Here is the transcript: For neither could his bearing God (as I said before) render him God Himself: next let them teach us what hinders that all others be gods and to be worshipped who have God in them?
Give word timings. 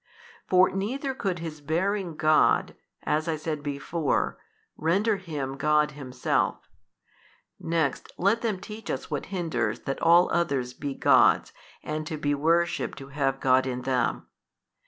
For 0.47 0.71
neither 0.71 1.13
could 1.13 1.37
his 1.37 1.61
bearing 1.61 2.15
God 2.15 2.73
(as 3.03 3.27
I 3.27 3.35
said 3.35 3.61
before) 3.61 4.39
render 4.75 5.17
him 5.17 5.57
God 5.57 5.91
Himself: 5.91 6.67
next 7.59 8.11
let 8.17 8.41
them 8.41 8.59
teach 8.59 8.89
us 8.89 9.11
what 9.11 9.27
hinders 9.27 9.81
that 9.81 10.01
all 10.01 10.27
others 10.31 10.73
be 10.73 10.95
gods 10.95 11.53
and 11.83 12.07
to 12.07 12.17
be 12.17 12.33
worshipped 12.33 12.97
who 12.97 13.09
have 13.09 13.39
God 13.39 13.67
in 13.67 13.83
them? 13.83 14.25